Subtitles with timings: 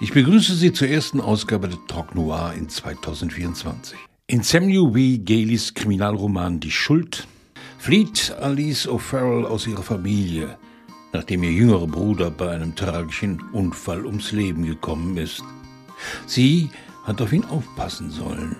[0.00, 3.96] Ich begrüße Sie zur ersten Ausgabe der Talk Noir in 2024.
[4.26, 5.18] In Samuel W.
[5.18, 7.26] Galeys Kriminalroman Die Schuld
[7.78, 10.56] flieht Alice O'Farrell aus ihrer Familie,
[11.12, 15.44] nachdem ihr jüngerer Bruder bei einem tragischen Unfall ums Leben gekommen ist.
[16.26, 16.70] Sie
[17.04, 18.56] hat auf ihn aufpassen sollen.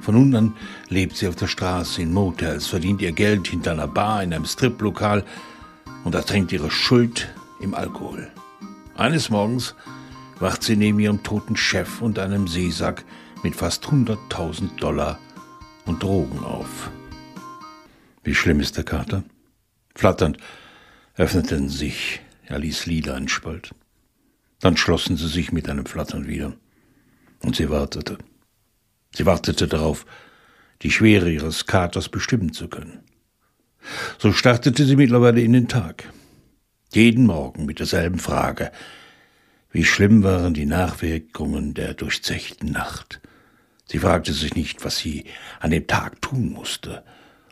[0.00, 0.56] Von nun an
[0.88, 4.46] lebt sie auf der Straße in Motels, verdient ihr Geld hinter einer Bar in einem
[4.46, 5.24] Striplokal
[6.04, 8.30] und ertränkt ihre Schuld im Alkohol.
[8.96, 9.74] Eines Morgens
[10.40, 13.04] wacht sie neben ihrem toten Chef und einem Seesack
[13.42, 15.18] mit fast 100.000 Dollar
[15.86, 16.90] und Drogen auf.
[18.24, 19.22] Wie schlimm ist der Kater?
[19.94, 20.38] Flatternd
[21.14, 23.70] öffneten sich Alice Lieder ein Spalt.
[24.60, 26.54] Dann schlossen sie sich mit einem Flattern wieder.
[27.42, 28.18] Und sie wartete.
[29.14, 30.04] Sie wartete darauf,
[30.82, 33.00] die Schwere ihres Katers bestimmen zu können.
[34.18, 36.04] So startete sie mittlerweile in den Tag.
[36.92, 38.70] Jeden Morgen mit derselben Frage.
[39.72, 43.20] Wie schlimm waren die Nachwirkungen der durchzechten Nacht?
[43.86, 45.24] Sie fragte sich nicht, was sie
[45.60, 47.04] an dem Tag tun musste,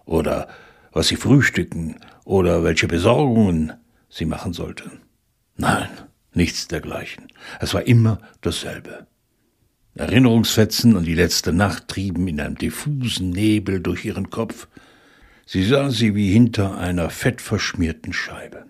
[0.05, 0.48] oder
[0.92, 3.72] was sie frühstücken, oder welche Besorgungen
[4.08, 4.91] sie machen sollte.
[5.56, 5.88] Nein,
[6.33, 7.28] nichts dergleichen.
[7.60, 9.06] Es war immer dasselbe.
[9.94, 14.69] Erinnerungsfetzen an die letzte Nacht trieben in einem diffusen Nebel durch ihren Kopf.
[15.47, 18.66] Sie sah sie wie hinter einer fettverschmierten Scheibe.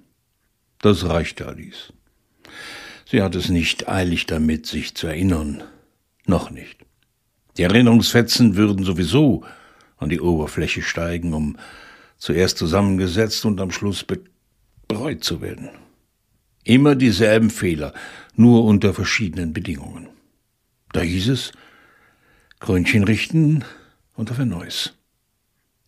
[0.81, 1.93] Das reichte Alice.
[3.11, 5.63] Sie hatte es nicht eilig damit, sich zu erinnern.
[6.27, 6.85] Noch nicht.
[7.57, 9.45] Die Erinnerungsfetzen würden sowieso
[9.97, 11.57] an die Oberfläche steigen, um
[12.19, 14.05] zuerst zusammengesetzt und am Schluss
[14.89, 15.71] bereut zu werden.
[16.65, 17.95] Immer dieselben Fehler,
[18.35, 20.09] nur unter verschiedenen Bedingungen.
[20.93, 21.53] Da hieß es,
[22.61, 23.65] Krönchen richten
[24.17, 24.93] und auf ein neues.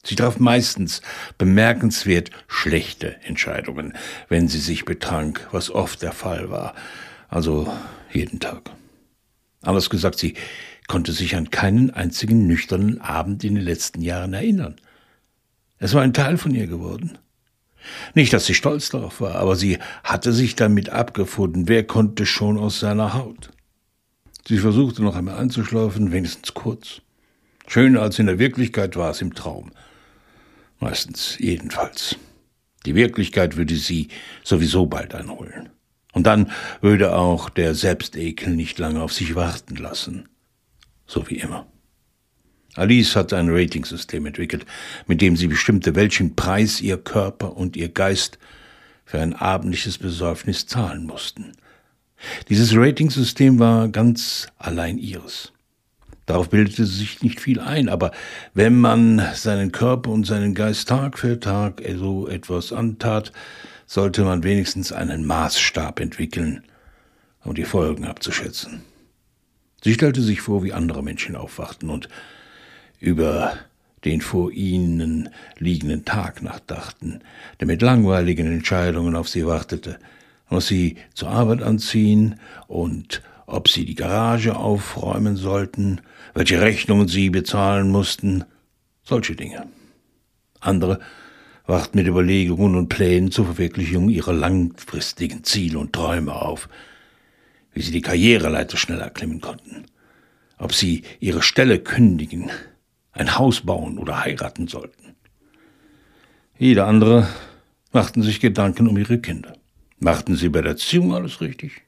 [0.03, 1.03] Sie traf meistens
[1.37, 3.93] bemerkenswert schlechte Entscheidungen,
[4.31, 6.75] wenn sie sich betrank, was oft der Fall war,
[7.31, 7.73] also
[8.13, 8.71] jeden Tag.
[9.63, 10.35] Anders gesagt, sie
[10.89, 14.77] konnte sich an keinen einzigen nüchternen Abend in den letzten Jahren erinnern.
[15.79, 17.19] Es war ein Teil von ihr geworden.
[18.15, 22.59] Nicht, dass sie stolz darauf war, aber sie hatte sich damit abgefunden, wer konnte schon
[22.59, 23.51] aus seiner Haut.
[24.47, 27.01] Sie versuchte noch einmal einzuschlafen, wenigstens kurz.
[27.67, 29.71] Schöner als in der Wirklichkeit war es im Traum.
[30.81, 32.17] Meistens jedenfalls.
[32.85, 34.09] Die Wirklichkeit würde sie
[34.43, 35.71] sowieso bald einholen.
[36.13, 36.51] Und dann
[36.81, 40.29] würde auch der Selbstekel nicht lange auf sich warten lassen.
[41.07, 41.67] So wie immer.
[42.75, 44.65] Alice hatte ein Ratingsystem entwickelt,
[45.07, 48.39] mit dem sie bestimmte, welchen Preis ihr Körper und ihr Geist
[49.05, 51.53] für ein abendliches Besäufnis zahlen mussten.
[52.49, 55.53] Dieses Ratingsystem war ganz allein ihres.
[56.27, 58.13] Darauf bildete sie sich nicht viel ein, aber
[58.55, 63.33] wenn man seinen Körper und seinen Geist Tag für Tag so etwas antat,
[63.91, 66.63] sollte man wenigstens einen Maßstab entwickeln,
[67.43, 68.83] um die Folgen abzuschätzen.
[69.83, 72.09] Sie stellte sich vor, wie andere Menschen aufwachten und
[73.01, 73.59] über
[74.05, 77.19] den vor ihnen liegenden Tag nachdachten,
[77.59, 79.99] der mit langweiligen Entscheidungen auf sie wartete,
[80.49, 86.01] was sie zur Arbeit anziehen und ob sie die Garage aufräumen sollten,
[86.33, 88.45] welche Rechnungen sie bezahlen mussten,
[89.03, 89.67] solche Dinge.
[90.61, 91.01] Andere
[91.71, 96.69] wacht mit Überlegungen und Plänen zur Verwirklichung ihrer langfristigen Ziele und Träume auf,
[97.73, 99.85] wie sie die Karriereleiter schneller erklimmen konnten,
[100.59, 102.51] ob sie ihre Stelle kündigen,
[103.13, 105.15] ein Haus bauen oder heiraten sollten.
[106.59, 107.29] Jeder andere
[107.93, 109.53] machten sich Gedanken um ihre Kinder.
[110.01, 111.83] Machten sie bei der Erziehung alles richtig?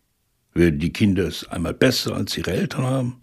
[0.55, 3.23] Würden die Kinder es einmal besser als ihre Eltern haben?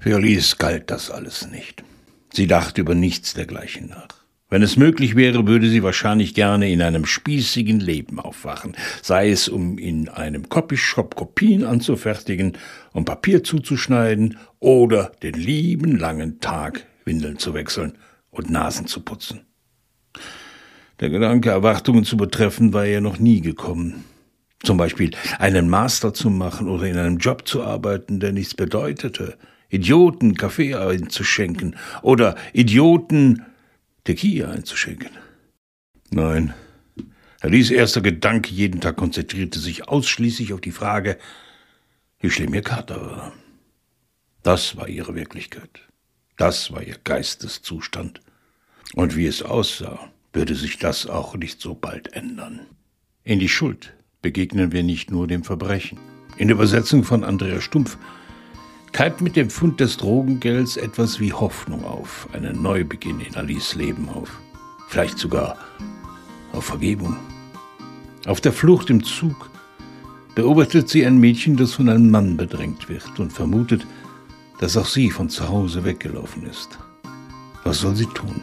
[0.00, 1.82] Für Alice galt das alles nicht.
[2.30, 4.25] Sie dachte über nichts dergleichen nach.
[4.48, 9.48] Wenn es möglich wäre, würde sie wahrscheinlich gerne in einem spießigen Leben aufwachen, sei es
[9.48, 12.52] um in einem Copyshop Kopien anzufertigen,
[12.92, 17.98] um Papier zuzuschneiden oder den lieben langen Tag Windeln zu wechseln
[18.30, 19.40] und Nasen zu putzen.
[21.00, 24.04] Der Gedanke, Erwartungen zu betreffen, war ihr noch nie gekommen.
[24.62, 29.36] Zum Beispiel einen Master zu machen oder in einem Job zu arbeiten, der nichts bedeutete.
[29.70, 33.44] Idioten Kaffee einzuschenken oder Idioten
[34.06, 35.10] Tequila einzuschenken.
[36.10, 36.54] Nein.
[37.40, 41.18] Alice erster Gedanke jeden Tag konzentrierte sich ausschließlich auf die Frage,
[42.20, 43.32] wie schlimm ihr Kater war.
[44.44, 45.82] Das war ihre Wirklichkeit.
[46.36, 48.20] Das war ihr Geisteszustand.
[48.94, 52.60] Und wie es aussah, würde sich das auch nicht so bald ändern.
[53.24, 53.92] In die Schuld
[54.22, 55.98] begegnen wir nicht nur dem Verbrechen.
[56.36, 57.98] In der Übersetzung von Andreas Stumpf
[58.96, 64.08] keimt mit dem Fund des Drogengelds etwas wie Hoffnung auf, einen Neubeginn in Alice Leben
[64.08, 64.40] auf.
[64.88, 65.58] Vielleicht sogar
[66.52, 67.14] auf Vergebung.
[68.24, 69.50] Auf der Flucht im Zug
[70.34, 73.86] beobachtet sie ein Mädchen, das von einem Mann bedrängt wird und vermutet,
[74.60, 76.78] dass auch sie von zu Hause weggelaufen ist.
[77.64, 78.40] Was soll sie tun?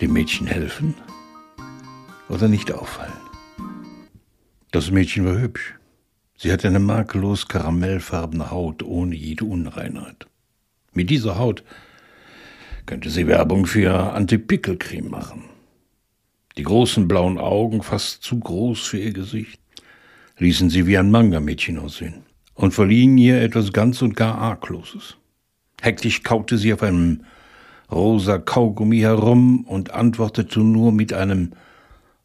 [0.00, 0.94] Dem Mädchen helfen
[2.28, 3.12] oder nicht auffallen?
[4.70, 5.74] Das Mädchen war hübsch.
[6.42, 10.26] Sie hatte eine makellos karamellfarbene Haut ohne jede Unreinheit.
[10.94, 11.62] Mit dieser Haut
[12.86, 15.44] könnte sie Werbung für Antipickelcreme machen.
[16.56, 19.60] Die großen blauen Augen, fast zu groß für ihr Gesicht,
[20.38, 22.22] ließen sie wie ein Manga-Mädchen aussehen
[22.54, 25.18] und verliehen ihr etwas ganz und gar Argloses.
[25.82, 27.24] Hektisch kaute sie auf einem
[27.92, 31.52] rosa Kaugummi herum und antwortete nur mit einem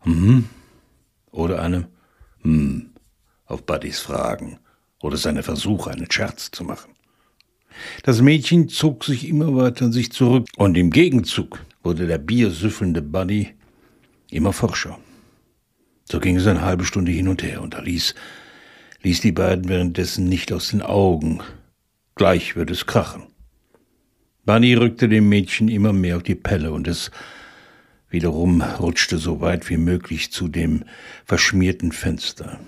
[0.04, 0.46] Hm
[1.32, 1.88] oder einem
[2.44, 2.95] Hm
[3.46, 4.60] auf Buddys Fragen
[5.02, 6.92] oder seine Versuche, einen Scherz zu machen.
[8.04, 13.02] Das Mädchen zog sich immer weiter an sich zurück und im Gegenzug wurde der biersüffelnde
[13.02, 13.50] Buddy
[14.32, 14.98] immer forscher.
[16.10, 18.16] So ging es eine halbe Stunde hin und her und Alice
[19.04, 21.42] ließ die beiden währenddessen nicht aus den Augen.
[22.16, 23.24] Gleich würde es krachen.
[24.46, 27.12] Bunny rückte dem Mädchen immer mehr auf die Pelle und es
[28.10, 30.86] wiederum rutschte so weit wie möglich zu dem
[31.26, 32.60] verschmierten Fenster.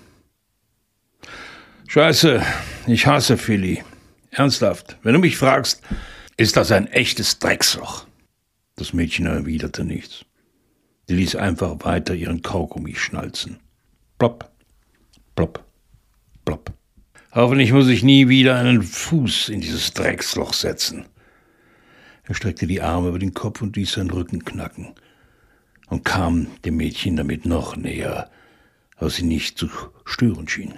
[1.90, 2.42] Scheiße,
[2.88, 3.82] ich hasse Philly.
[4.32, 5.82] Ernsthaft, wenn du mich fragst,
[6.36, 8.06] ist das ein echtes Drecksloch.
[8.76, 10.26] Das Mädchen erwiderte nichts.
[11.08, 13.62] Sie ließ einfach weiter ihren Kaugummi schnalzen.
[14.20, 14.52] Plopp,
[15.38, 15.64] plopp,
[16.44, 16.74] plopp.
[17.32, 21.06] Hoffentlich muss ich nie wieder einen Fuß in dieses Drecksloch setzen.
[22.24, 24.94] Er streckte die Arme über den Kopf und ließ seinen Rücken knacken
[25.88, 28.30] und kam dem Mädchen damit noch näher,
[29.00, 29.70] was sie nicht zu
[30.04, 30.74] stören schien.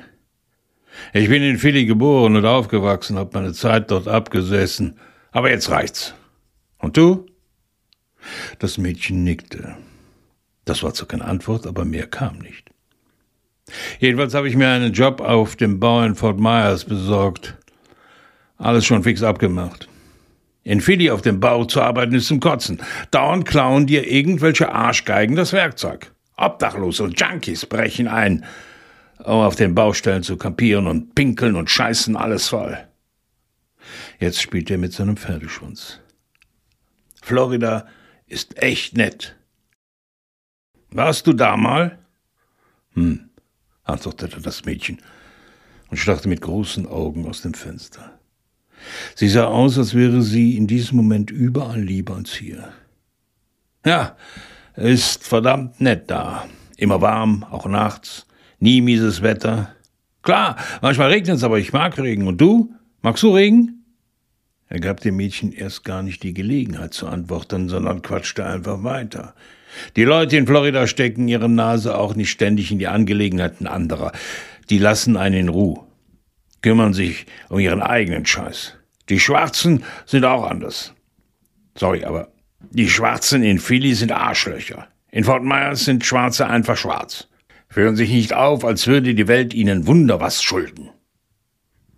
[1.14, 5.00] Ich bin in Philly geboren und aufgewachsen, hab meine Zeit dort abgesessen.
[5.32, 6.14] Aber jetzt reicht's.
[6.78, 7.26] Und du?
[8.60, 9.76] Das Mädchen nickte.
[10.66, 12.70] Das war zwar keine Antwort, aber mehr kam nicht.
[14.00, 17.56] Jedenfalls habe ich mir einen Job auf dem Bau in Fort Myers besorgt.
[18.58, 19.88] Alles schon fix abgemacht.
[20.64, 22.82] In Philly auf dem Bau zu arbeiten ist zum Kotzen.
[23.12, 26.12] Dauernd klauen dir irgendwelche Arschgeigen das Werkzeug.
[26.38, 28.46] Obdachlose und Junkies brechen ein
[29.20, 32.78] um auf den Baustellen zu kampieren und pinkeln und scheißen alles voll.
[34.20, 36.00] Jetzt spielt er mit seinem Pferdeschwanz.
[37.22, 37.88] Florida
[38.28, 39.36] ist echt nett.
[40.92, 42.00] Warst du da mal?
[42.94, 43.30] Hm,
[43.84, 45.02] antwortete das Mädchen
[45.90, 48.20] und starrte mit großen Augen aus dem Fenster.
[49.16, 52.72] Sie sah aus, als wäre sie in diesem Moment überall lieber als hier.
[53.86, 54.16] Ja,
[54.76, 56.48] ist verdammt nett da.
[56.78, 58.26] Immer warm, auch nachts.
[58.60, 59.76] Nie mieses Wetter.
[60.22, 62.28] Klar, manchmal regnet es, aber ich mag Regen.
[62.28, 62.74] Und du?
[63.02, 63.86] Magst du Regen?
[64.68, 69.34] Er gab dem Mädchen erst gar nicht die Gelegenheit zu antworten, sondern quatschte einfach weiter.
[69.96, 74.12] Die Leute in Florida stecken ihre Nase auch nicht ständig in die Angelegenheiten anderer.
[74.70, 75.86] Die lassen einen in Ruhe,
[76.62, 78.76] kümmern sich um ihren eigenen Scheiß.
[79.10, 80.94] Die Schwarzen sind auch anders.
[81.76, 82.32] Sorry, aber
[82.72, 84.88] die Schwarzen in Philly sind Arschlöcher.
[85.12, 87.29] In Fort Myers sind Schwarze einfach schwarz.
[87.70, 90.90] Führen sich nicht auf, als würde die Welt ihnen Wunder was schulden.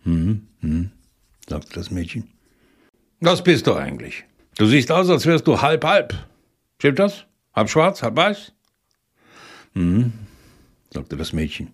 [0.03, 0.91] Hm, hm,
[1.47, 2.27] sagte das Mädchen.
[3.21, 4.25] Was bist du eigentlich?
[4.57, 6.13] Du siehst aus, als wärst du halb halb.
[6.79, 7.25] Stimmt das?
[7.53, 8.51] Halb schwarz, halb weiß?
[9.75, 10.11] Hm,
[10.89, 11.73] sagte das Mädchen.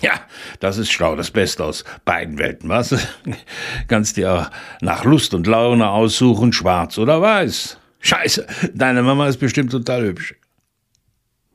[0.00, 0.20] Ja,
[0.60, 2.94] das ist schlau, das Beste aus beiden Welten, was?
[3.88, 7.78] Kannst dir nach Lust und Laune aussuchen, schwarz oder weiß.
[8.00, 10.34] Scheiße, deine Mama ist bestimmt total hübsch.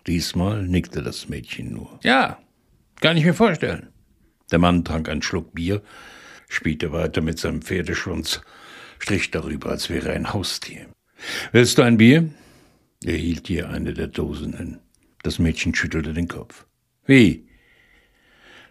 [0.07, 1.99] Diesmal nickte das Mädchen nur.
[2.03, 2.37] Ja,
[2.99, 3.87] kann ich mir vorstellen.
[4.51, 5.81] Der Mann trank einen Schluck Bier,
[6.49, 8.41] spielte weiter mit seinem Pferdeschwanz,
[8.99, 10.87] strich darüber, als wäre ein Haustier.
[11.51, 12.29] Willst du ein Bier?
[13.03, 14.79] Er hielt ihr eine der Dosen hin.
[15.23, 16.65] Das Mädchen schüttelte den Kopf.
[17.05, 17.47] Wie?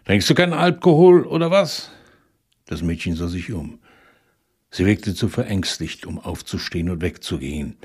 [0.05, 1.91] Trinkst du keinen Alkohol oder was?
[2.65, 3.79] Das Mädchen sah sich um.
[4.69, 7.77] Sie wirkte zu verängstigt, um aufzustehen und wegzugehen,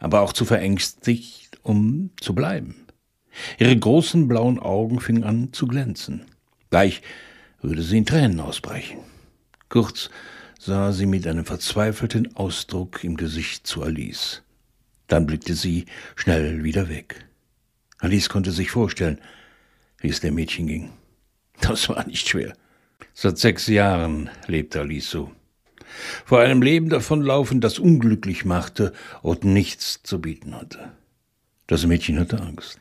[0.00, 2.81] aber auch zu verängstigt, um zu bleiben.
[3.58, 6.26] Ihre großen blauen Augen fingen an zu glänzen.
[6.70, 7.02] Gleich
[7.60, 8.98] würde sie in Tränen ausbrechen.
[9.68, 10.10] Kurz
[10.58, 14.42] sah sie mit einem verzweifelten Ausdruck im Gesicht zu Alice.
[15.08, 17.26] Dann blickte sie schnell wieder weg.
[17.98, 19.18] Alice konnte sich vorstellen,
[19.98, 20.92] wie es dem Mädchen ging.
[21.60, 22.54] Das war nicht schwer.
[23.14, 25.30] Seit sechs Jahren lebte Alice so.
[26.24, 30.92] Vor einem Leben davonlaufen, das unglücklich machte und nichts zu bieten hatte.
[31.66, 32.78] Das Mädchen hatte Angst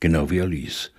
[0.00, 0.92] genau wie Alice,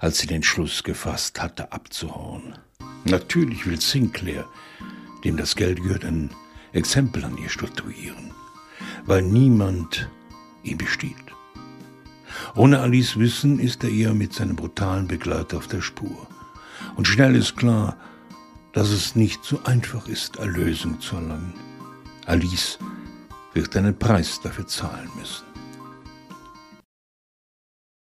[0.00, 2.58] als sie den Schluss gefasst hatte, abzuhauen.
[3.04, 4.46] Natürlich will Sinclair,
[5.24, 6.30] dem das Geld gehört, ein
[6.72, 8.32] Exempel an ihr statuieren,
[9.04, 10.08] weil niemand
[10.62, 11.16] ihm besteht.
[12.54, 16.26] Ohne Alice Wissen ist er ihr mit seinem brutalen Begleiter auf der Spur.
[16.96, 17.96] Und schnell ist klar,
[18.72, 21.54] dass es nicht so einfach ist, Erlösung zu erlangen.
[22.26, 22.78] Alice
[23.52, 25.51] wird einen Preis dafür zahlen müssen.